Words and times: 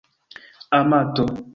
amato 0.79 1.25